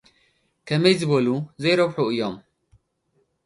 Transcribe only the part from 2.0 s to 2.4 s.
እዮም።